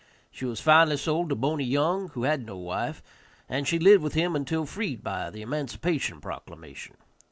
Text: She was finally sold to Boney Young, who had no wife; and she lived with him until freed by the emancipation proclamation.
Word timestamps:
She 0.31 0.45
was 0.45 0.59
finally 0.59 0.97
sold 0.97 1.29
to 1.29 1.35
Boney 1.35 1.63
Young, 1.63 2.09
who 2.15 2.23
had 2.23 2.43
no 2.43 2.57
wife; 2.57 3.03
and 3.47 3.67
she 3.67 3.77
lived 3.77 4.01
with 4.01 4.15
him 4.15 4.35
until 4.35 4.65
freed 4.65 5.03
by 5.03 5.29
the 5.29 5.43
emancipation 5.43 6.19
proclamation. 6.19 6.95